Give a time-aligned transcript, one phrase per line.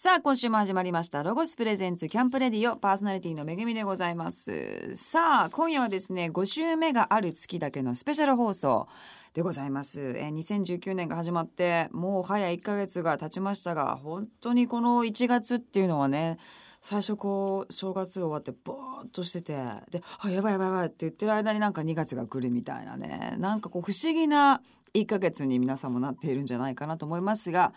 [0.00, 1.24] さあ今週も始まりました。
[1.24, 4.94] ロゴスプレゼンツキャンプレディオパーソナリティのめぐみでございます。
[4.94, 8.86] さあ今夜はですね5週目がある月だけのスペシャル放送
[9.34, 10.14] でございます。
[10.16, 16.38] え2019年が始まってもう早1ヶ月が経ちましたが本当にこの1月っていうのはね
[16.80, 19.54] 最初こう正月終わってボーっとしてて
[19.90, 23.34] で「あやばいやばいやばい」って言ってる間になんか2月が来るみたいなね。
[23.38, 24.62] なんかこう不思議な
[24.94, 27.72] 1ヶ月に皆さんもなっているんじゃないかなと思いますが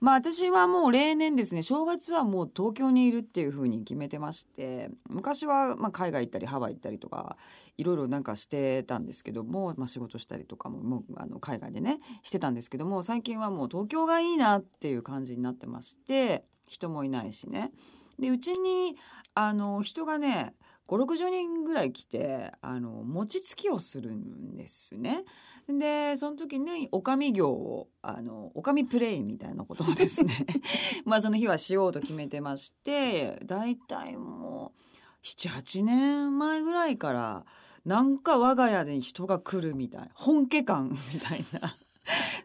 [0.00, 7.36] まあ私はもう例年ですね正月はもう東京にいるっていう風に決めてまして昔はまあ海外行ったりハワイ行ったりとか
[7.76, 17.70] いろいろなんかしてたんですけども、まあ、仕事したりとかももうあの海外でねしてたんですけども最近はもう東京がいいなっていう感じになってまして人もいないしね。
[18.18, 18.96] でうちに
[19.34, 20.54] あの人がね
[20.88, 25.24] 560人ぐらい来てあの餅つきをするんですね。
[25.68, 30.46] でその時におかみ業をあのおかみプレイみたいなことをですね
[31.04, 37.44] まあその日はしようと決めてまして大体もう78年前ぐらいから
[37.84, 41.76] なんか我が家で人が来るみたいな本家感みたいな。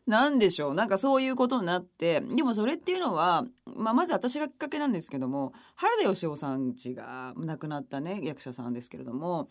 [0.05, 9.47] なんでしょうなんかそういうことになってでもそれっていうのは、まあ、まず私がきっかけなんですけども原田芳雄さんちが亡くなったね役者さんですけれども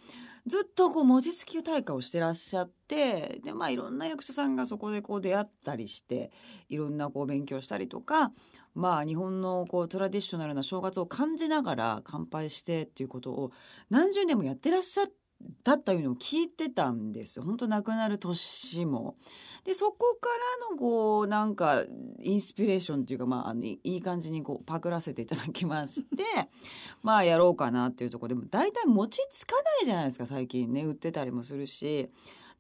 [0.46, 6.30] ずっとこう文字付き大会をしてらっしゃってでまあいろんな役者さんがそこでこう出会ったりして
[6.68, 8.30] いろんなこう勉強したりとか
[8.74, 13.52] まあ日本のこうトラディショナルな正月を感じながら乾杯してっていうことを
[13.88, 15.21] 何十年もやってらっしゃって。
[15.64, 19.16] だったいうのを聞いてたんです本当亡くなる年も。
[19.64, 20.28] でそこか
[20.68, 21.84] らのこうなんか
[22.20, 26.24] インスピレーションっていうか、まあ、あのいい感じにこうパクらせていただきまして
[27.02, 32.08] まあやろうかなっていうとこでも大体餅つかないじゃないですか最近ね売ってたりもするし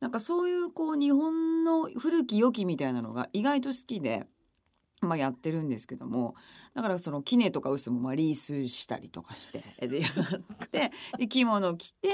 [0.00, 4.26] なんかそういうこう日本の古き良きみたいなのが意外と好きで。
[5.02, 6.36] まあ、やってるんですけども
[6.74, 12.08] だからその杵とか臼もまあリースしたりとかしてでやってで着物着て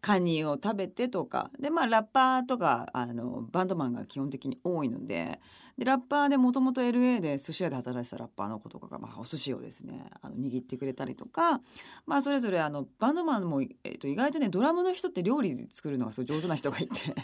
[0.00, 1.50] カニを食べてとか。
[1.58, 5.40] でまあラッパーとかあのバンドマンが基本的に多いので。
[5.80, 11.62] でラッパーでもともと LA で寿司屋で働いてたラッパーの子とかが、まあ、お寿司をですねあの握ってくれたりとか、
[12.04, 17.14] まあ、それぞれあのバンドマンも、えっと、意外とねドラムの人って料理作るのがすごい上手な人がいて。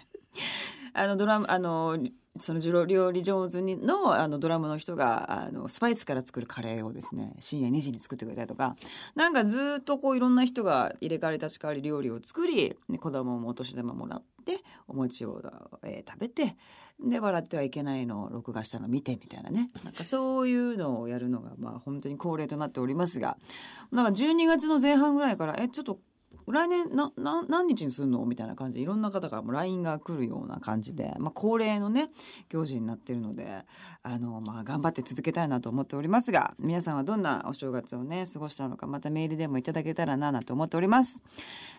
[0.94, 1.98] あのドラムあの
[2.38, 8.76] その料理上手にのあのドラムの人があのスパイスから作るカレーをですね深夜2時に作ってくれたりとか
[9.14, 14.58] なんかずっとこういろんな人が入れ替わり立ち替わり料理を作り、ね、子供もお年玉もらって
[14.88, 15.42] お餅を、
[15.82, 16.56] えー、食べて
[17.00, 19.70] で笑ってはいけないのを録画したの見てみたいなね。
[19.84, 23.36] なんかそういうのをやるのがまあ本当に恒例となっておりますが
[23.92, 25.98] なんか12月の前半ぐらいからえちょっと
[26.52, 28.24] 来年なな何日にするの？
[28.24, 32.10] みたいな感じでいろんな方からも LINE が来るような感じで、まあ、恒例のね
[32.48, 33.64] 行事になってるので
[34.02, 41.22] あの、まあ、頑張って続けたいなと思っておりますが皆さんはどんなお正月をね過ごしたのかまたメールでもいただけたらななと思っております。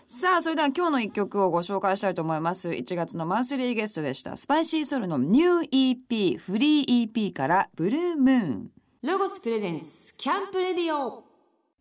[0.06, 2.70] さあそれでは今日の一曲をご紹介したいと思います。
[2.70, 8.72] 1月のマンスリーゲストでしたスパイシーソルのニュー EP フリー EP からブルームーン。
[9.04, 11.27] ロゴスプレゼンスキャンプレディオ。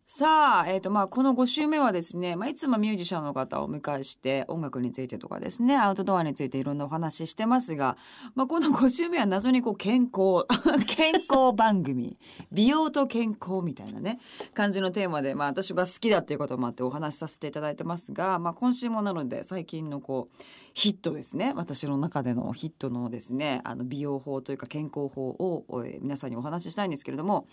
[0.09, 7.97] さあ、えーとまあ、この5週目はですね、まあ、いつもミュージシャンの方をお迎えして音楽についてとかですねアウトドアについていろんなお話ししてますが、
[8.33, 10.45] まあ、この5週目は謎にこう健康
[10.87, 12.17] 健康番組
[12.53, 14.21] 美容と健康みたいなね
[14.53, 20.43] 感じのテーマで、まあ、私が好きだっていうこともあってお話しさせていただいてますが、まあ、今週もなので最近のこう
[20.77, 21.53] ヒットですね。
[21.55, 25.65] 私の中でのヒットのですねあの美容法というか健康法を
[26.01, 27.47] 皆さんにお話ししたいんですけれども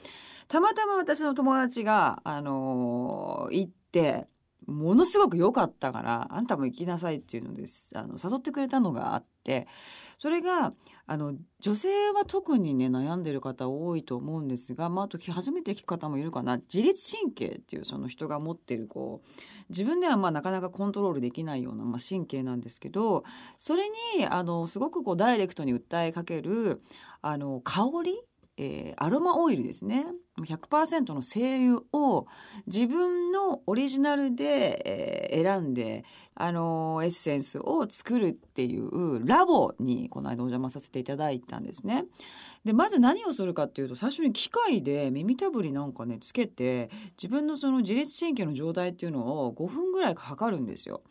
[0.47, 4.27] たまたま私の友達があの行って
[4.67, 9.34] ものすごく良かったからあんたも行きなさいっていうのですあの誘ってくれたのがあって
[10.17, 10.73] それが
[11.07, 16.57] あの女性は特にね悩んでる方多いと思うんですが、まあ、あと初めて聞く方もいるかな。
[16.57, 19.29] 自律神経っていうその人が持ってるこう
[19.69, 23.25] 自分ではまあなかなかコントロールできないような、まあ、神経なんですけど
[23.59, 23.85] それ
[24.17, 26.81] にあのすごくこうダイレクトに訴えかける
[27.21, 28.23] あの香り
[28.57, 30.07] えー、アロマオイルですね
[30.39, 32.27] 100%の精油を
[32.67, 36.05] 自分のオリジナルで、えー、選んで、
[36.35, 42.05] あのー、エッセンスを作るっていうラボにこの間お邪魔させていただいたんですね。
[42.65, 51.03] でまず何をするかっていうと最初に機械で耳たぶりなんかねつけて自分のその自律神経の状態っていうのを5分ぐらい測るんですよ。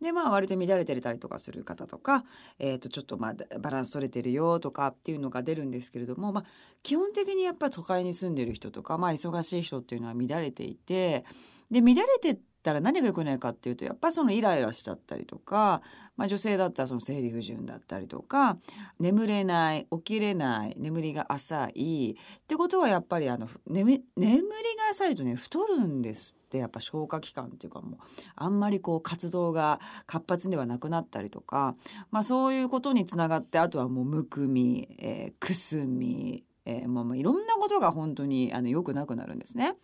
[0.00, 2.24] でまあ割と乱れてたりとかする方とか、
[2.58, 6.44] えー、とちょっとまあバランス取れてるよとかっていうのが出るんですけれども、まあ、
[6.82, 11.24] 基本的にやっぱ都会に住んでる人とか、まあ、忙しい人っていうのは乱れていて
[11.70, 12.38] で乱れて
[12.70, 15.82] ったら何が良くないかっていうとやっぱそのイライラしちゃったりとか、
[16.16, 18.58] まあ、女性だったらその生理不順だったりとか
[18.98, 24.48] 眠れない起きれない眠りが浅いってことはやっぱりあの眠眠りが
[24.90, 27.98] 浅いとね太るんですってやっぱ消化器官っていうかもう
[28.36, 31.76] あんまりこう活動が活発ではなくなったりとか、
[32.10, 39.74] まあ、そういうことにつながってあとはもうむくみ、えー、くすみえー、まあ、まあいろんなことが本当にあの良くなくなるんですね。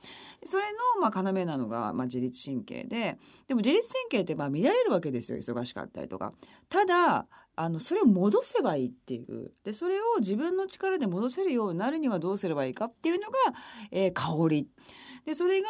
[0.45, 6.35] それのまあ要なのがまあ自律神経ででも自律神経ってまあ乱れるわけですよ忙しかったりとか。
[6.69, 7.27] ただ
[7.57, 13.37] あのそれを戻せばいいっていうでそれを自分の力で戻せるようになるにはどうすればいいかっていうのが、
[13.91, 14.69] えー、香り。
[15.25, 15.69] でそれが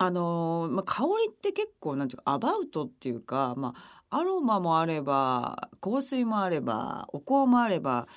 [0.00, 8.08] あのー、まあ、香りって結構なんていうかアバウトっていうか、まあ、アロマもあれば香水もあればお香もあれば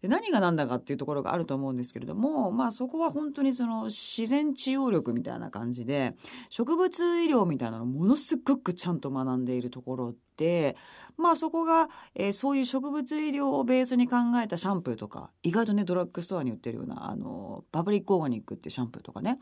[0.00, 6.14] で何が何だかっていうところがあると思うんですけれどもまあそこは本当にその自然治療力みたいな感じで
[6.48, 10.76] 植物医療みたいなのものすごくちゃんと学んでいるところで
[11.16, 19.38] まあそこが、えー、そういう植物医療をベースに考えたシャンプーとか意外とねドラッグストアに売ってるようなあのパブリックオーガニックっていうシャンプーとかね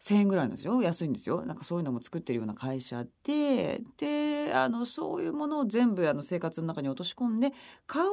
[0.00, 7.52] 1,000円ぐらいなんですよ安いんですよなんかそういうのも作ってるような会社でであのそういうものを全部あの生活の中に落とし込んで
[7.86, 8.04] 香り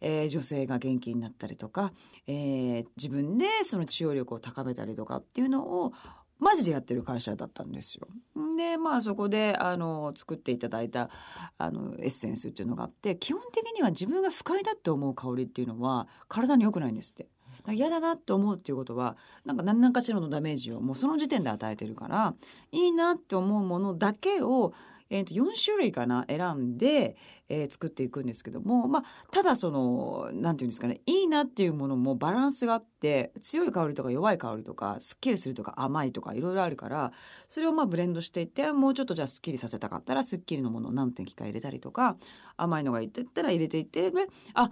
[0.00, 1.92] で、えー、女性が元気になったりとか、
[2.26, 5.92] えー、自分でその治療力を高めたりとかっていうのを
[6.38, 8.08] マジでやってる会社だったんですよ。
[8.56, 11.10] でまあそこであの作っていただいた
[11.58, 17.28] あのエッセンスっていうのがあって基本的には自分が不快だって思う香りっていうのは体に良くないんですって。
[17.72, 22.34] 嫌だなって思うっていうことはなんか何らかしらのダメージをもうその時点で与えてるから
[22.72, 24.72] いいなって思うものだけを
[25.10, 27.16] えー、と4種類かな選んで、
[27.48, 37.12] えー、作っていくんですけども、まあ、ただその何て言うんですかねいいなっていうものもバランスがあって強い香りとか弱い香りとかすっきりするとか甘いとかいろいろあるから
[37.48, 42.16] それをまあブレンドしていってもうちょっとじゃあすっきりさせたかったらすっきりのものを何滴か入れたりとか
[42.56, 44.70] 甘いのがいってったら入れていってねあ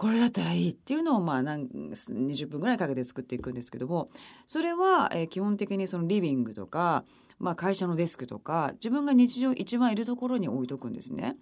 [0.00, 4.08] これだったらいいっていうのをまあ何20分ぐらいかけて作っていくんですけども
[4.46, 7.04] それは、えー、基本的にそのリビングとか、
[7.38, 11.36] まあ、会社のデスクとか自分が日常一番いるところに置いとくんですね。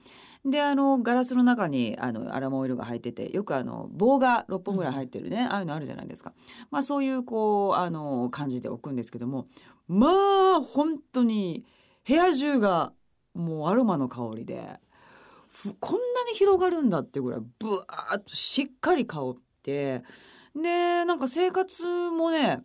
[0.45, 6.33] であのガラスの中にあのアラモオイルが入っててよくあの棒が6本ぐらい入ってるね、うん、ああいうのあるじゃないですか。
[6.73, 9.47] まあ、そういうこうあの感じで置くんですけども
[9.87, 10.09] ま
[10.57, 11.65] あ本当に
[12.05, 12.93] 部屋中が
[13.35, 14.81] もうアロマの香りで。
[15.81, 20.03] こんなに広がるんだってぐらいブワーッとしっかり香って
[20.55, 22.63] でなんか生活もね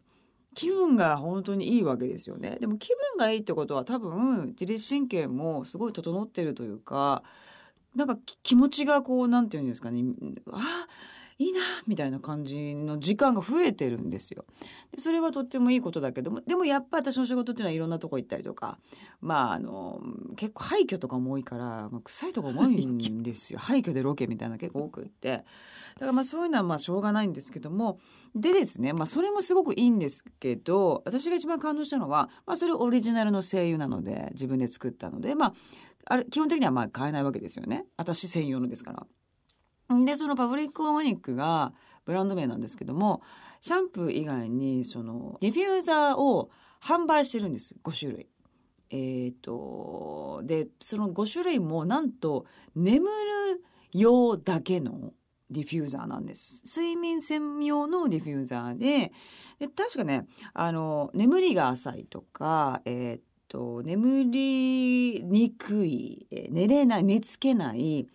[0.56, 2.57] 気分が本当にいいわけですよね。
[2.60, 7.24] でも気分がいいってことは多分自律神経もすごい整ってるというか
[7.95, 10.04] なんか気持ちがこうなんていうんですかね
[10.51, 10.88] あ
[11.38, 14.45] いいなみたいな感じの時間が増えてるんですよ。
[14.91, 18.77] でそれはとってもいいことだけどもでもやっぱ私の仕事っていうのはいろんなとこ行ったりとか
[19.21, 20.01] まああの
[20.35, 25.45] 結構廃墟とかも多いから、まあ、臭いとこも多いんですよ 廃墟でロケみたいな結構多くって
[25.95, 27.97] だからまあそういうのはまあしょうがないんですけども
[28.35, 35.53] でですね、まあ、それもすごくいいんですけど私が一番感動したのは、まあ、それオリジナルの声優なので自分で作ったのでまあ
[36.06, 39.07] あれ基本的にはまあ買えないわけですよね私専用のですから。
[40.06, 41.74] でそのパブリックオーガニックが
[42.06, 43.22] ブランド名なんですけども
[43.62, 46.50] シャンプー以外にそのディフューザーを
[46.81, 48.28] 販売してるんです5種類。
[48.95, 52.45] えーと、でその5種類もなんと
[52.75, 55.13] 眠る用だけの
[55.50, 59.12] ディフューザーなんです睡眠専用のディフューザーで
[59.57, 63.19] で確かねあの眠りが浅いとか、えー
[63.54, 68.07] と眠りにくい寝れない寝つけない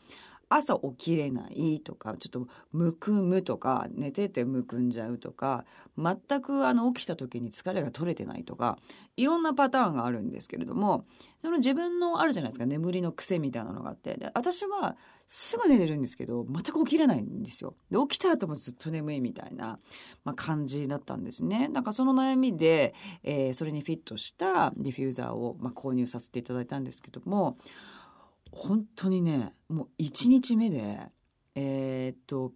[0.49, 5.65] 朝起きれないとかちょっとむくむとか寝ててむくんじゃうとか
[5.97, 8.79] 全くあの起きた時に疲れが取れてないとか
[9.17, 11.05] いろんなパターンがあるんですけれども
[11.39, 17.75] その自分のあるじゃないですか眠りの癖みたいなのがあってで私はすぐ寝れるんですけど全く起きれないんですよ。
[17.91, 19.79] で起きた後もずっと眠いみたいな、
[20.25, 21.69] まあ、感じだったんですね。
[21.69, 27.59] なんかその悩みで、えー、それにフィットしたディフューザーを、まあ、購入させていただいたんですけども
[28.53, 30.99] 本当にねもう1日目で
[31.55, 32.53] えー、っと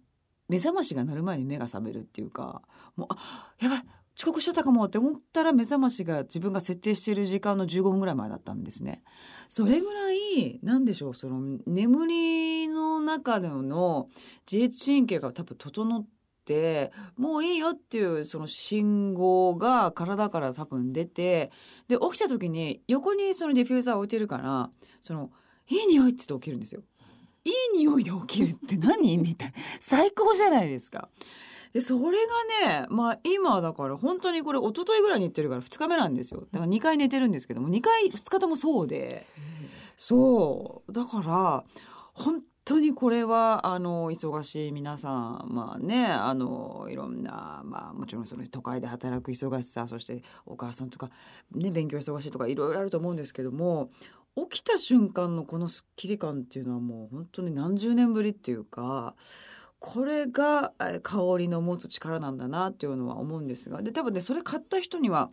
[0.49, 2.61] 目覚ましが鳴る前に目が覚めるっていうか
[2.95, 3.83] もうあやばい
[4.15, 9.01] 遅刻しちゃったかもって思ったら目覚ましが自分が設定している時間の15分ぐらい前だったんですね。
[9.49, 14.07] それぐらい何でしょうその眠りの中での
[14.49, 16.05] 自律神経が多分整っ
[16.45, 21.51] てもういいよっていうその信号が体から多分出て
[21.87, 24.69] で起きた時に横にそのディフューザー置いてるから
[25.01, 25.31] その
[25.69, 26.81] いい匂いって言って起きるんですよ。
[27.45, 29.17] いい匂いで起きるって何？
[29.17, 29.53] みたいな。
[29.79, 31.09] 最高じゃないですか。
[31.73, 32.17] でそれ
[32.69, 36.47] がねまあ今だから本当にこれ一昨日ぐらいに行ってるから2日目なんですよ。
[36.51, 39.25] だから2回寝てるんですけども2回2日ともそうで。
[39.95, 40.93] そう。
[40.93, 41.63] だから
[42.13, 51.09] 本当にこれはあの忙しい皆さんまあねあのいろんなまあもちろんその都会で働く忙しさそしてお母さんとか
[51.51, 53.89] ね勉強忙しいとかいろいろあると思うんですけども
[54.35, 59.15] 起きた瞬間のこのすっきり感っていうのはもう本当に何十年ぶりっていうか
[59.79, 60.73] これが
[61.03, 65.29] 香りの持つ力なんだなっていうのは思うんですがで多分ねそれ買った人には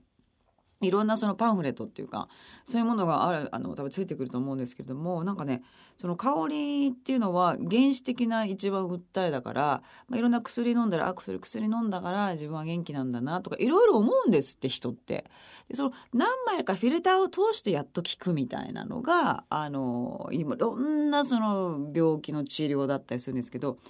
[0.82, 2.28] いろんなそのパンフレットっていうか
[2.64, 5.62] そういうものがあるあの多分ついてくると思うんですけれどもなんかね
[5.96, 15.24] その香りっていうのは原始的な一番訴えだから、まあ、いろんな薬飲んだらあ薬薬飲んだから自分は元気なんだなとかいろいろ思うんですって人って。
[15.68, 23.80] でその何枚かフィルターを通してやっと効くみたいなのがあのいろんなその病気の治療だったりするんですけど考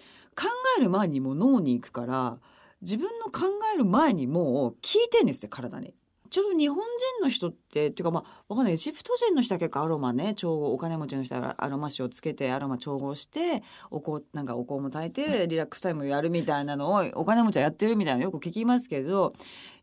[0.79, 2.39] える前にも脳に行くから
[2.83, 5.95] 自分の考える前にもう効いてんですって体に。
[6.31, 19.33] ちょうど日本人の人ってっていうかまあわかんないエジプト人の人は結構アロマね調合お金持ちの人はアロマ酒をつけてアロマ調合してお香なんかお香も炊いてリラックスタイムやるみたいなのをお金持ちはやってるみたいなのよく聞きますけど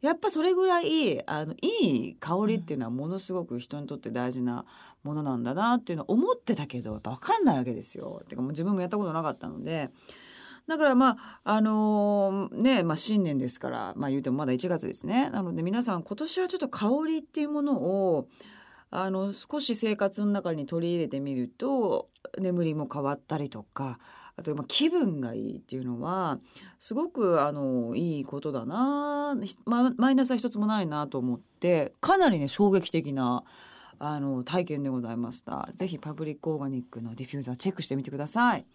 [0.01, 4.65] やっぱそれぐらいあのいい香りっていうのはものすごく人にとって大事な
[5.03, 8.23] ものなんだなっていうのは思ってたけどやっぱ分かんないわけですよ。
[8.27, 9.89] てかもう自分もやったことなかったので。
[10.67, 18.27] だからまああのーねまあ新年ですからまあ言うてもまだ1月ですねなので皆さん今年はちょっと香りっていうものを
[18.89, 22.09] あの少し生活の中に取り入れてみると
[22.39, 23.99] 眠りも変わったりとか
[24.37, 26.39] あとまあ気分がいいっていうのは
[26.79, 33.43] すごくあのいいことだな、ま、マイナスは一つもないなと思ってかなりね衝撃的な
[33.99, 35.69] あの体験でございました。
[35.73, 38.65] ぜひパブリックオーガニックのディフューザーチェックしてみてください。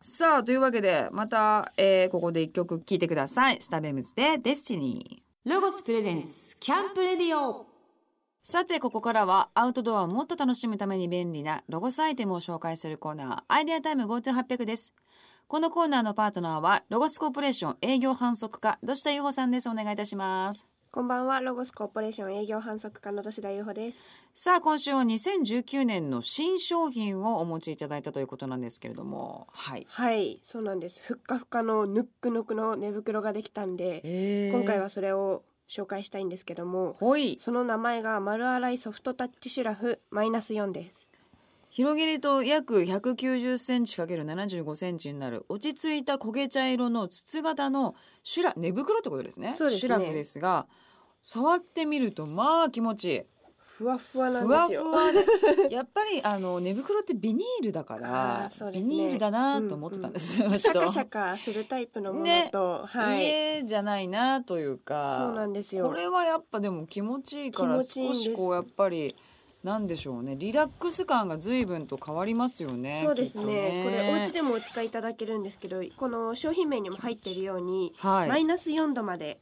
[0.00, 3.60] さあというわけでまた、えーここで一曲聴いてください。
[3.60, 5.50] スタベムズで Destiny。
[5.50, 7.66] ロゴス presents camp radio。
[8.42, 14.94] さてここからはアウトドアをもっと楽しむために便利なロゴスアイテムを紹介するコーナーアイデアタイム Go To 800 です。
[15.48, 19.68] このコーナーのパートナーはロゴスコーポレーション営業販促課土田優穂さんです。
[19.68, 20.66] お願いいたします。
[20.90, 24.10] こんばんは、ロゴスコーポレーション営業販促課の土田優穂です。
[24.32, 31.02] さあ今週は2019年の新商品をお持ちいただいたということなんですけれどもはい、はい、そうなんです。
[31.04, 36.96] ふっかふかのぬっくぬくの寝袋ができたんで、今回はそれを紹介したいんですけども、
[37.38, 41.07] その名前が丸洗いソフトタッチシュラフマイナス4です。
[41.70, 49.54] 広げると約190センチ ×75 センチになる落ち着いた焦げ茶色の筒型のシュラ寝袋ってことですね。
[49.54, 49.80] そうですね。
[49.80, 50.66] シュラフですが
[51.22, 53.20] 触ってみるとまあ気持ちいい。
[53.78, 54.90] ふわふわなんふですよ。
[54.90, 58.72] わふわで やっぱりあの寝袋ってビニールだかあらね。
[58.72, 65.86] ビニールだなと思ってたんです、うんうんシャカシャカカするタイプのものねと、はい、家じゃないなというかそうなんですよ。
[65.86, 65.92] こ。
[65.92, 69.14] れはやっぱでも気持ちいいから少しこうやっぱり
[69.64, 70.36] なんでしょうね。
[70.36, 73.82] リラックス感が随分と変わりますよねそうですきっとね。
[73.84, 78.28] これお家でもお使いいただけるんですけどこの商品名にも入っているように、はい。
[78.28, 79.40] マイナス4度まで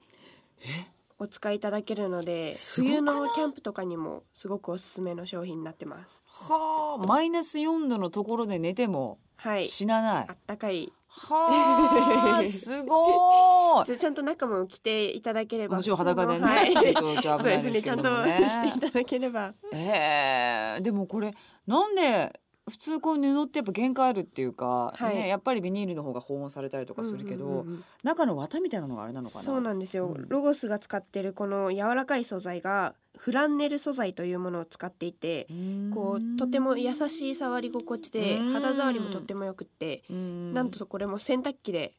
[1.19, 6.23] お使いいただけるので冬のキャンプとかにもすごくおすすめの商品になってます。
[6.27, 9.67] はあマイナス4度のところで寝てもはい。
[9.67, 13.99] 死なない、あったかいはあ すごい。
[13.99, 15.77] ちゃんと中も着ていただければ。
[15.77, 16.75] もちろん裸でねはい。
[16.85, 19.55] えっとじゃあそうですねちゃんとしていただければ。
[19.73, 21.35] えー、でもこれ
[21.67, 25.17] なんで普通こう布ってやっぱ限界あるっていうか、はい。
[25.17, 27.59] ね、やっぱりビニールの方が保温されたりとかするけど、うんうん。
[27.59, 29.43] うんうん中の綿みたいなのがあれなのかな？
[29.43, 30.29] そうなんですよ、うん。
[30.29, 35.49] ロゴスが使ってるこの柔らかい素材がフランネル素材というものを使っていて
[35.91, 38.53] こうとても優しい触り心地でうん。
[38.53, 40.55] 肌触りもとってもよくってうん。
[40.55, 41.95] なんとこれも洗濯機で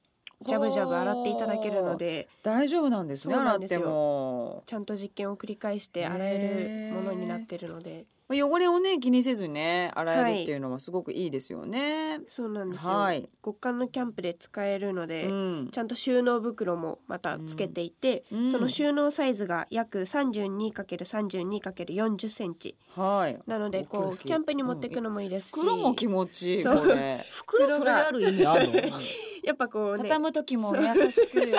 [0.46, 4.64] ジャブジャブ洗っていただけるので大丈夫なんですね洗っても。
[4.66, 13.30] ちゃんと実験を繰り返して洗えるものになってるので汚れをね気にせずにね洗えるっていうのはすごくいいですよね、そうなんですよ、はい。
[13.44, 15.70] 極寒のキャンプで使えるので、うん。
[15.72, 18.52] ちゃんと収納袋もまたつけていて、うん。
[18.52, 22.76] その収納サイズが約 32×32×40 センチ。
[22.96, 23.40] はい。
[23.48, 26.80] なのでこうキャンプに持っていくのもいいですし、袋も気持ちいいそう。
[26.80, 29.00] これ袋それある意味あるの？
[29.48, 31.58] やっぱこうね畳む時も優しくよ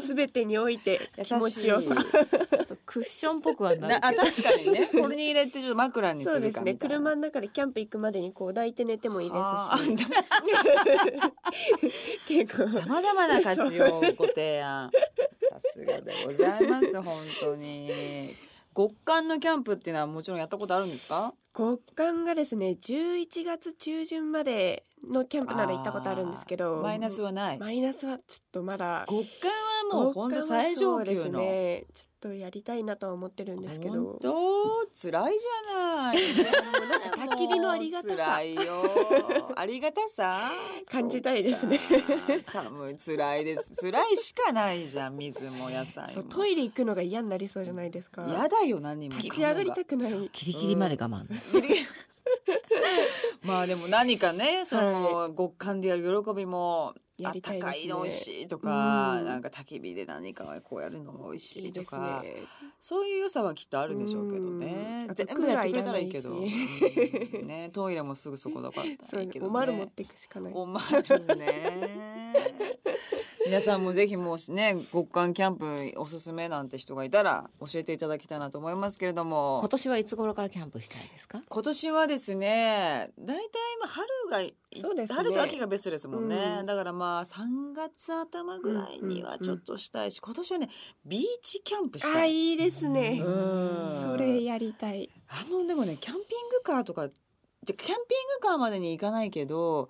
[0.00, 1.94] すべ てにおいて優気持ちよさ
[2.86, 4.86] クッションっぽくはなあ確かにね。
[5.00, 6.74] これに入れてちょっと枕にすそうですね。
[6.74, 9.90] 車の中でキャンプ行くまでにこう抱いて寝てもいいであすし。
[9.92, 11.32] ー
[12.28, 12.68] 結構。
[12.68, 14.90] さまざまな活用ご提案。
[15.50, 17.90] さすがでございます本当に。
[18.76, 21.32] 極寒のキャンプっていうのはもちろんやったことあるんですか？
[21.56, 26.76] 極寒がですね11月中旬までのキャンプなら行ったことあるんですけど。
[26.82, 27.58] マイナスはない。
[27.58, 29.04] マイナスはちょっとまだ。
[29.08, 29.50] 極寒
[29.90, 33.92] はもう本当最上級の、ね、ちょっとやりたいなとは思ってるんですけど。
[33.94, 34.34] 本当
[34.94, 36.16] 辛いじゃない。
[36.88, 38.16] なんか焚き火のありがたさ。
[38.16, 38.62] 辛いよ。
[39.56, 40.50] ありがたさ。
[40.90, 41.78] 感じたいですね。
[42.42, 43.74] 寒い辛いです。
[43.80, 46.22] 辛いしかないじゃん水も野菜も。
[46.24, 48.24] トイレ行くのが嫌になりそうじゃないですか。
[48.26, 49.16] 嫌だよ何も。
[49.16, 50.30] 立ち上がりたくない。
[50.32, 51.26] キリキリまで我慢、
[53.44, 59.26] まあでも何かねその、極寒でやる喜びもあったかいの美味しいとか、うん。
[59.26, 62.42] なんか焚き火で何かこうやるのが美味しいとかね。
[62.80, 65.06] そういう良さはきっとあるでしょうけどね。
[65.14, 66.40] 全部やってくれたらいいけど、
[67.44, 68.86] ね、トイレもすぐそこだから
[69.22, 70.52] いいけど、ね、おまる持っていくしかない。
[70.54, 72.32] おまるね
[73.46, 79.58] 皆さんもぜひもしね極寒キャンプおすすめなんて人がいたら教えていただきたいなと思いますけれども。
[79.60, 81.42] 今年はいつ頃からキャンプしたいですか？
[81.48, 83.42] 今年はですね大体
[83.78, 85.16] 今春がいそうですね。
[85.16, 86.66] 春と秋がベストですもんね、うん。
[86.66, 90.68] だからまあ3月頭ぐらいにはちょっとしたいし、今年はね
[91.04, 93.20] ビーチキャンプしたあいいいですね。
[93.22, 94.02] うん。
[94.02, 95.10] それやりたい。
[95.28, 97.94] あのでもねキャンピングカーとかじゃキャンピン
[98.40, 99.88] グカーまでに行かないけど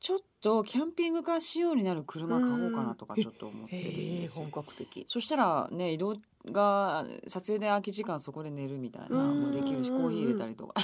[0.00, 4.44] ちょっとキャンピングカー仕様になる車買おうかなとかちょっと思ってるんですよ。
[4.50, 5.04] 本格的。
[5.06, 6.16] そしたらね移動
[6.50, 9.42] が撮影で空き時間そこで寝るみたいなうん。
[9.42, 10.80] もできるしコーヒー入れたりとか。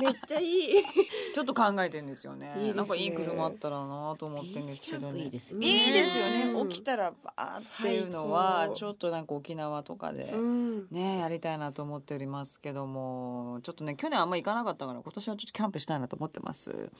[0.00, 0.82] めっちゃいい。
[1.34, 2.54] ちょっと考えてんですよね。
[2.56, 2.72] ね。
[2.72, 5.24] なんかいい車あったらなと思ってるんですけどね。
[5.26, 6.70] いですよいいですようんね。
[6.70, 10.86] 起きたらバーっていうのはちょっとなんか沖縄とかでうん。
[10.90, 16.90] ねやりたいなと思っておりますけどもちょっとね去年あんま行かなかったから今年はちょっとキャンプしたいなと思ってます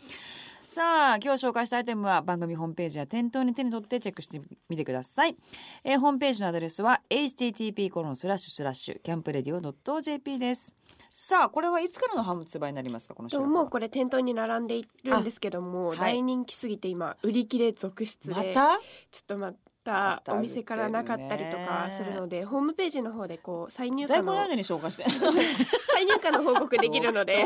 [0.68, 5.36] さあ今日紹介したアイテムは番組ホームページや店頭に手に取ってチェックしてみてください、
[5.84, 10.74] えーホームページのアドレスは http コロンスラッシュスラッシュキャンプレディオ .jp です。
[11.12, 15.98] さあこれはいつからの発売になりますかこのももうこれ店頭に並んでいるんですけども、はい。
[15.98, 18.78] 大人気すぎて今売り切れ続出でまた？
[19.10, 19.52] ちょっとまま
[19.84, 25.04] たたお店からなかったりとかするのでホームページの方でこう再入荷の在庫の間に紹介して
[25.96, 27.44] 再入荷の報告できるので。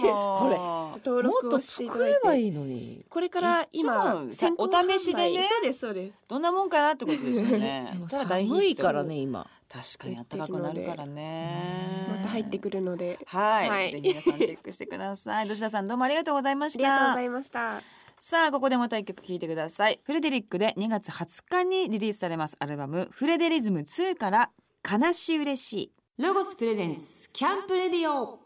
[0.00, 1.34] もう登も。
[1.38, 3.04] っと作ればていいのに。
[3.10, 5.42] これから今さ先行お試しでね。
[5.42, 6.24] そうですそうです。
[6.28, 7.98] どんなもんかなってことですよね。
[8.08, 9.48] 寒いからね今。
[9.68, 12.06] 確かに暖かくなるからね。
[12.08, 13.18] また入ってくるので。
[13.26, 13.90] はい、はい。
[13.92, 15.48] ぜひ皆さんチェックしてください。
[15.50, 17.22] 土田さんどうもありがとうございましありがとうごたざ。
[17.22, 17.82] いました。
[18.20, 20.00] さあここでまた一曲聴いてください。
[20.04, 24.50] フレデリックで2月20日にリリースされますアルバムフレデリズム2から
[24.88, 25.97] 悲し嬉しい。
[26.18, 28.40] ロゴスプレゼンツキャンプレディオ。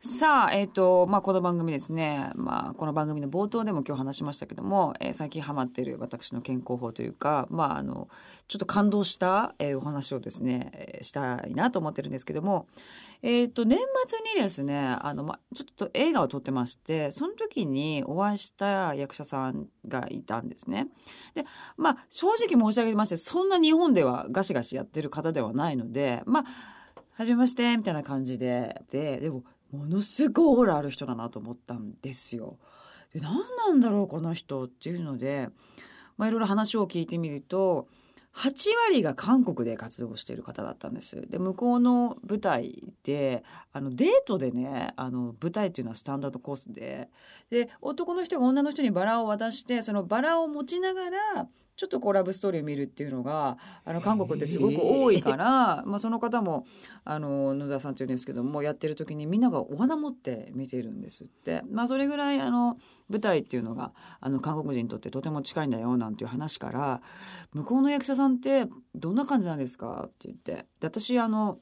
[0.00, 2.30] さあ、えっ、と、まあ、この番組ですね。
[2.36, 8.08] まあ、この番組の冒頭でも今日話しましたけども、えー最近ハマっている私の健康法というか、まあ、あの、
[8.46, 12.66] ちょっと感動した、えーお話をですね、えーしたいなと思ってるんですけども、
[13.20, 20.86] えっ、と、年末にですね、あの、ま、ちょっと映画を撮ってまして、その時にお会いした役者さんがいたんですね。
[21.34, 21.44] で、
[21.76, 26.44] まあ、正直申し上げまして、そんな日本ではガシガシやってる方ではないので、まあ、
[27.18, 32.58] はじめましてみたいな感じでででもものすごいオーラある人だなと思ったんですよ。
[33.12, 35.48] で何なんだろうこの人っていうので、
[36.16, 37.88] まあ、いろいろ話を聞いてみると
[38.36, 41.28] 8割が韓国で活動している方だったんです。
[41.28, 43.42] で向こうの舞台で
[43.72, 47.08] あのデートでねあの舞台っていうのはスタンダードコースで。
[47.48, 56.64] で男の人が女の人にバラを渡してそのバラを持ちながらちょっとこうラブストーリーを見るっていうのがあの韓国ってすごく多いから、まあ、その方も
[57.04, 62.76] あの野田さんっていうんですけどもやってる時にみんながお花持って見てるんですって、まあ、それぐらいあの
[63.08, 67.00] 舞台っていうのがあの韓国人にとってとても近いんだよなんていう話から
[67.54, 70.66] 向こうの役者さんってどんな感じなんですかって言って。
[70.80, 71.58] で私あの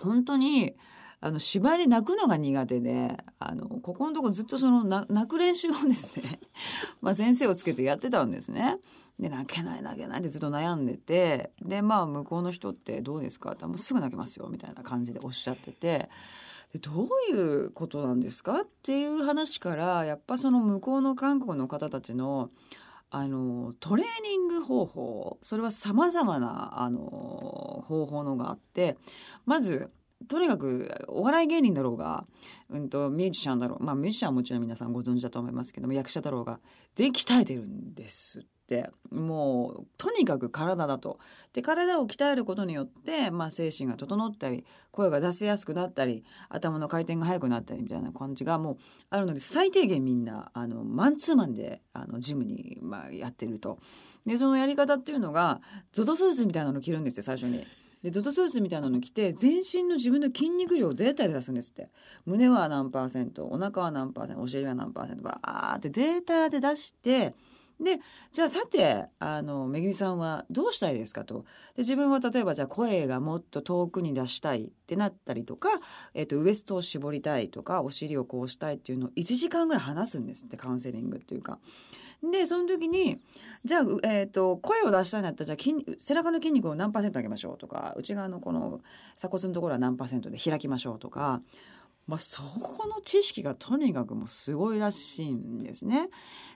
[0.00, 0.74] 本当に
[1.20, 6.38] あの芝居で泣くのが苦手であのここのとこずっとその泣く練習をですね
[7.00, 8.78] まあ先生をつけてやってたんですね。
[9.18, 13.52] で泣けない泣けないってずっと悩んでてでまあ向こうの人ってどうですか？
[13.52, 16.10] ってもうすぐ泣けますよみたいな感じでおっしゃってて。
[16.72, 18.60] でどういうことなんですか？
[18.62, 22.50] っていう話からやっぱその向こうの韓国の方たちの
[23.08, 27.55] あのトレーニング方法それはさまざまなあの
[27.86, 28.96] 方法のがあって
[29.44, 29.90] まず
[30.28, 32.26] とにかくお笑い芸人だろうが、
[32.70, 33.84] うん、とミュージシャンだろう。
[33.84, 36.58] まあミュージシャンはもちろん皆さんご存知だと思いますけども役者だろうが
[36.94, 38.40] 全員鍛えてるんです。
[38.40, 41.18] ってもうとにかく体だと。
[41.52, 48.76] で体を鍛えることによって、まあ、精神が整ったり声が出せやすくなったり頭の回転が速くなったりみたいな感じがもう
[49.08, 53.78] あるので最低限みんなあのマンツーマンであのジムに、まあ、やってると。
[54.26, 57.64] でそのやり方っていうのがゾゾスーツみたいなの着るんですよ最初に。
[58.02, 61.88] でドトスーツみたいなの着て全身の自分の筋肉量をデータで出すんですって
[62.24, 67.34] 胸は何パーセントお腹は何パーセントお尻は何パーセントバーってデータで出して
[67.80, 67.98] で
[68.32, 75.68] じゃあさてあのめぐみさんはどうしたいですかとで自分は例えばじゃあ声がもっと遠くに出したいってなったりとか、
[76.14, 81.58] えっとウエストを絞りたいとかお尻をこうしたいっていうのを1時間ぐらい話すんですってカウンセリングっていうか。
[82.30, 83.20] でその時に
[83.62, 88.80] じゃあ、えー、と声を出したいんだったらじゃあ背中の筋肉を何パーセント上げましょうとか内側のこの
[89.14, 91.42] 鎖骨のところは何パーセントで開きましょうとか、
[92.06, 96.08] まあ、そこの知識がとにかくもうすごいらしいんですね。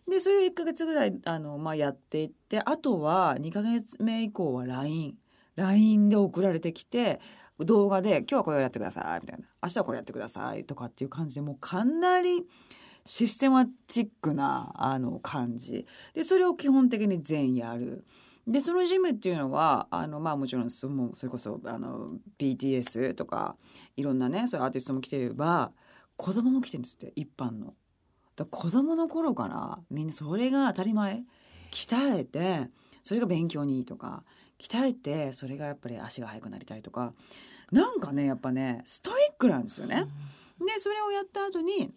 [0.08, 5.16] でそれを1ヶ月ぐらいあの、まあ、やっていってあとは2ヶ月目以降は LINE。
[5.56, 7.20] LINE で送られてきて
[7.58, 12.46] 動画で「今日はこれをやってください」みたいな「明日はこれやってください」とかっていう感じでもうかなり
[13.04, 18.04] システマチックなあの感じでそれを基本的に全やる。
[18.46, 23.56] でそのジムっていうのはあのまあもちろんそもそれこそあの BTS とか
[23.96, 25.72] いろんなねそういうアーティストも来てれば
[26.16, 27.74] 子供も来てるんですって一般の。
[28.36, 31.22] だ子供の頃からみんなそれが当たり前
[31.70, 32.70] 鍛えて
[33.02, 34.24] それが勉強にいいとか
[34.58, 37.12] 鍛えてそれがやっぱり足が速くなりたいとか
[37.72, 40.06] なんかねやっぱねストイックなんですよね。
[40.58, 41.92] でそれをやった後に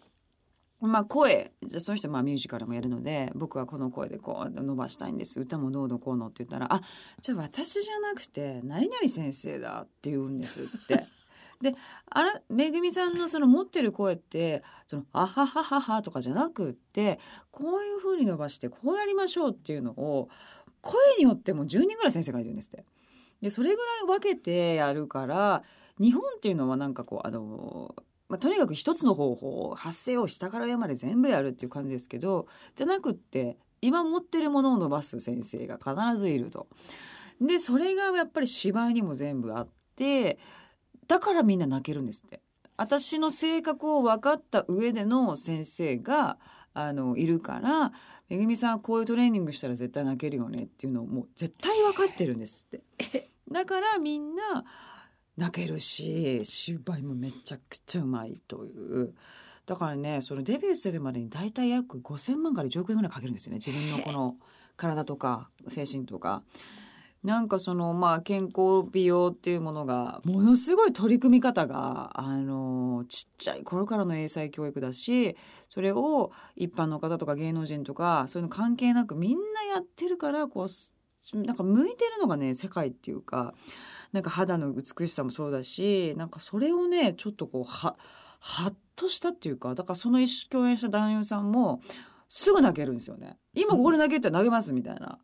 [0.86, 6.80] まあ声じゃあその人まあミュージカルもやるので僕はこの声でこう伸ばしたいんです歌もどうのこうのって言ったら「あ
[7.20, 11.06] じゃあ私じゃなくて何々先生だ」って言うんですって。
[11.62, 11.72] で
[12.10, 17.20] あらめぐみさんのその持ってる声ってその「あはははは」とかじゃなくって
[17.52, 20.28] こういう風に伸ばしてこうやりましょうっていうのを
[20.82, 22.84] 声によっても10人ぐらい先生がいるんですって。
[23.40, 25.62] でそれぐらい分けてやるから
[26.00, 27.94] 日本っていうのはなんかこうあの
[28.28, 36.68] まあ、とにかく一つの方法発声を下から上まで全部やるっていう感じですけどじゃなくって今持ってるものを伸ばす先生が必ずいると。
[37.40, 40.38] でそれがやっぱり芝居にも全部あって
[41.06, 42.40] だからみんな泣けるんですって。
[42.76, 46.38] 私の性格を分かった上での先生が
[46.72, 47.92] あのいるから
[48.28, 53.28] めぐみさんこういうトレーニングしたら絶対泣けるよねっていうのをもう絶対分かってるんですって。
[53.50, 54.64] だからみんな
[55.36, 58.70] 泣けるし芝居もめちゃくちゃうまいとい
[59.02, 59.14] う
[59.66, 64.36] だからねそのデビューするまでに大体約5,000万から1億円ぐらいかけるんですよね自分のこの
[64.76, 66.42] 体とか精神とか。
[67.24, 75.34] なんかそのまあ健康美容っていうものがものすごい取り組み方があのちっちゃい頃からの英才教育だし
[75.66, 80.68] それを一般の方とか芸能人とかそういうの関係なくみんなやってるからこう
[81.32, 83.54] なんか向いてるのがね世界っていうか
[84.12, 87.96] なんか肌の美しさもそうだしなんかそれをねちょっとこうは
[88.66, 91.80] っとしたっていうかだからその一緒共演した男優さんも
[92.28, 93.38] すぐ泣けるんですよね。
[93.54, 95.18] 今ここで泣けたら投げますみたいな。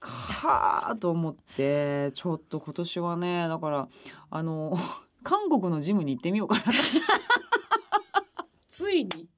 [0.00, 3.88] はあと思ってちょっと今年はねだから
[4.30, 4.74] あの
[5.22, 6.62] 韓国のジムに行ってみようかな
[8.68, 9.28] ついに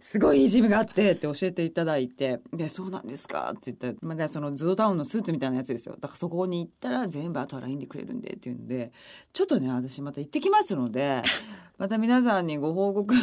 [0.00, 5.96] すごいいいジムがあってって教えていただいて「でそうなんですか」って言ったら、まあ、そのゾウタウンのスーツみたいなやつですよ。
[5.98, 8.92] だからそこに行ったら全部あとは LINE でくれるんでっていうんで
[9.32, 11.22] ちょっとね私また行ってきますので
[11.78, 13.14] また皆さんにご報告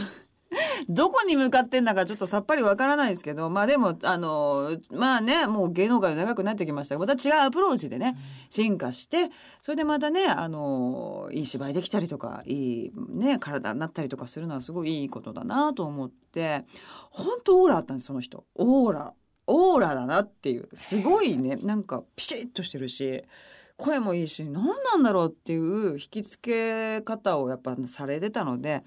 [0.90, 6.96] どこに向かってんだかちょっとさっぱりわからないですけどまあでもあのまあねもう芸能界長くなってきました。
[6.96, 8.16] がまた違うアプローチでね
[8.50, 9.30] 進化して
[9.62, 16.64] それでまたねあのいい芝居できたりとかいいね体になったりとかするのはすごいいいことだなと思って
[17.12, 18.46] 本当オーラあったんですその人。
[18.56, 19.14] オーラ。
[19.46, 20.70] オーラだなっていう。
[20.74, 23.24] すごいねなんかピシッとしてるし
[23.78, 28.84] 声もいいし何なんだろうっていう引き付け方をやっぱされてたので、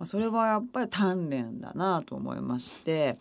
[0.00, 3.18] まあ、それはやっぱり鍛錬だなと思いまして。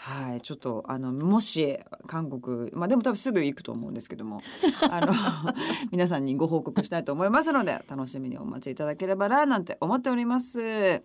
[0.00, 4.38] はい、ちょっとあのもし韓国まあでも多分すぐ行くと思うんですけども
[4.88, 5.12] あの
[5.90, 11.02] 皆さんにご報告したいと思いますので楽しみにお待ちいただければななんて思っております。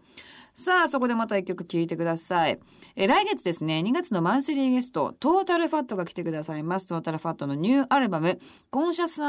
[0.53, 2.59] さあそこでまた一曲聴いてください
[2.95, 8.37] え来月ですね2月のマンスリーゲストトータルファットが来てくださいますトータルファットのニューアルバム
[8.69, 9.19] Conscious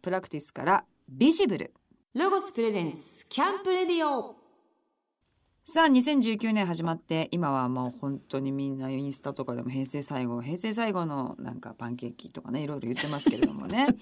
[0.00, 1.74] Practice から Visible
[2.14, 4.37] ロゴス presents camp radio
[5.70, 13.86] さあ2019年始まって今はもう本当にみんなインスタとかでも平成最後平成最後のなんかパンケーキとかねいろいろ言ってますけれどもね。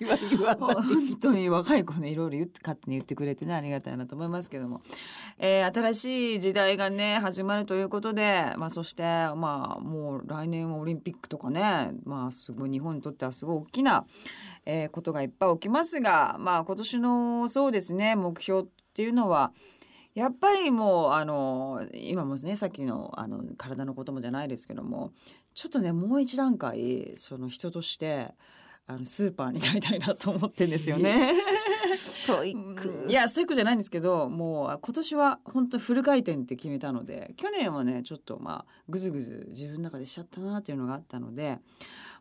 [0.60, 0.76] 本
[1.20, 4.80] 当に若い子ねいろいろ言って勝手に言ってくれてねありがたいなと思いますけども、
[5.38, 14.06] えー新しい時代がね始まるということで、まあ、そしてまあもう来年はオリンピックとかねまあすごい日本にとってはすごい大きな、
[14.66, 19.52] えーことがいっぱい起きますがまあ今年のそうですね目標っていうのは
[20.14, 25.12] やっぱりもうあの今もねさっきのあの体のこともじゃないですけども
[25.54, 28.34] ちょっとねもう一段階その人として
[28.86, 31.32] あのスーパーになりたいなと思ってんですよね。
[32.26, 41.58] ストイックいやそういうことじゃないんですけどもう今年は本当フル回転って決めたので去年はねちょっとまあぐずぐず自分の中でしちゃったなっていうのがあったので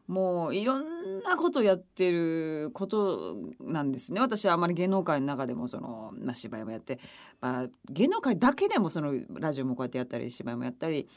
[0.07, 4.19] もういろんなことやってることなんですね。
[4.19, 6.99] 私はあまり芸能界の中でもその、まあ、芝居もやって、
[7.39, 11.07] まあ、芸能界だけでもそのラジオもこうやってやったり芝居もやったり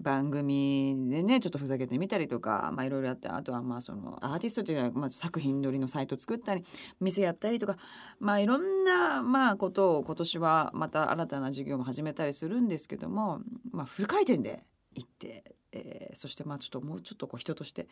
[0.00, 6.62] 番組でねちょっとふざけてみたりとか、まあ、いろいろやってあとはまあそのアーティストっていうのは、まあ、作品撮りのサイト作ったり
[7.00, 7.76] 店やったりとか、
[8.18, 14.64] まあ、いろんなまあことを今年はまた新たな授業も始めたりするんですけども、まあ、フル回転で
[14.96, 17.86] 行って、えーそしてまあちょっともうちょっとこう人として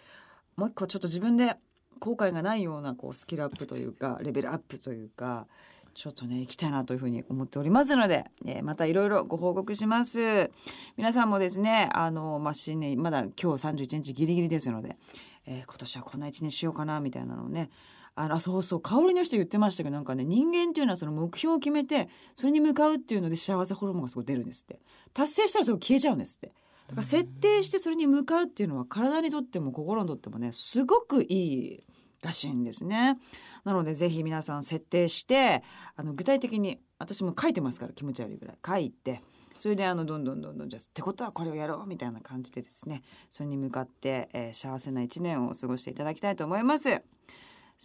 [0.57, 1.57] もう一個ちょっと自分で
[2.01, 5.47] 後悔がないようなこうスキルアップというかレベルアップというか
[5.95, 10.51] ちょっとね行きたいなというふうに思っておりますので、えーまたいろいろご報告します。
[10.97, 14.97] 皆さんもですねあの、まあ、新年まだ今日31日ギリギリですので、
[15.47, 17.71] えー今年はこんな一年しようかなみたいなのをね
[18.17, 24.81] あのそうそう香りの人言ってましたけどなんかね人間っていうのはその目標を決めてそれに向かうっていうので幸せホルモンがすごい出るんですって。
[25.13, 26.53] 達成したらそれ消えちゃうんですって。
[26.89, 31.85] だから設定してそれに向かうっていうのは体にとっても心にとってもねすごくいい
[32.23, 33.19] らしいんですね。
[33.65, 35.63] なのでぜひ皆さん設定して
[35.97, 39.23] あの具体的に私も書いてますから気持ち悪いぐらい書いて
[39.59, 47.03] それであのどんどんどんどんじゃあってことはこれをやろうみたいな感じでですねそれに向かって、えー幸せな一年を過ごしていただきたいと思います。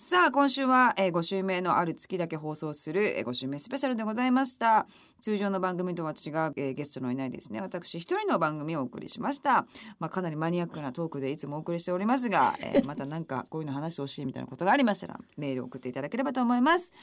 [0.02, 4.88] さあ今週は、えー、5週目のある月だけ放送する、えー、5週目スペシャルでございました。
[5.20, 7.60] 通常の番組とは違う、えーゲストのいないですね。
[7.60, 9.66] 私一人の番組をお送りしました、
[10.00, 16.94] まあ、かなりマニアックなトークでいつもお送りしておりますが、えー また何かこういうの話してほしいみたいなことがありましたらメールを送っていただければと思います。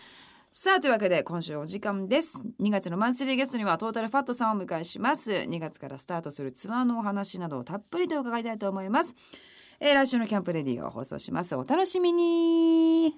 [0.50, 2.42] さあというわけで今週お時間です。
[2.62, 5.32] 2月のマンスリーゲストにはトータルファットさんをお迎えします。
[5.32, 9.14] 2月からスタートするツアーのお話などをたっぷりと伺いたいと思います
[9.80, 11.54] えー来週のキャンプレディを放送します。
[11.54, 13.14] お楽しみに。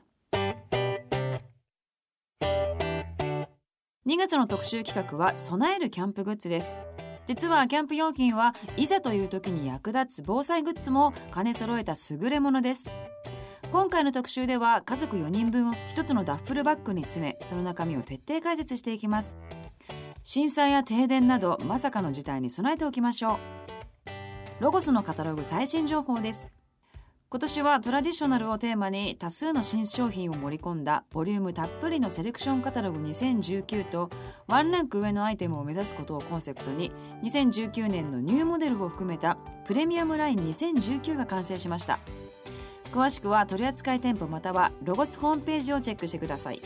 [4.06, 6.80] 2月の特集企画は備えるキャンプグッズです。
[7.26, 12.90] 実はキャンプ用品はいざという時に役立つ防災グッズも兼ね揃えた優れものです。
[13.70, 19.36] 今回の特集では家族4人分を一つのダッフルバッグに詰めその中身を徹底解説していきます。
[20.24, 23.77] 震災や停電などまさかの事態に備えておきましょう。
[24.60, 26.50] ロゴスのカタログ最新情報です。
[27.30, 34.10] 今年はトラディショナルをテーマに多数の新商品を盛り込んだボリュームたっぷりのセレクションカタログ2019と
[34.48, 36.90] ワンランク上のアイテムを目指すことをコンセプトに
[37.22, 42.00] 2019年のニューモデルを含めたプレミアムライン2019が完成しました。
[42.92, 46.60] 詳しくは取扱店舗またはロゴスホームページをチェックしてください。